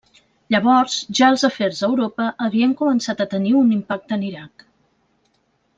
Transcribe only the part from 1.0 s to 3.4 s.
ja els afers a Europa havien començat a